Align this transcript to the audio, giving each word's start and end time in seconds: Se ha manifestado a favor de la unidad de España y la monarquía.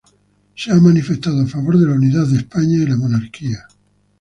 Se 0.55 0.71
ha 0.71 0.75
manifestado 0.79 1.43
a 1.43 1.45
favor 1.45 1.77
de 1.77 1.85
la 1.85 1.93
unidad 1.93 2.25
de 2.25 2.37
España 2.37 2.79
y 2.81 2.87
la 2.87 2.95
monarquía. 2.97 3.67